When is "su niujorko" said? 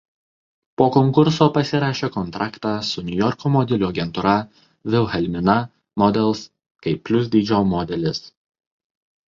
2.93-3.53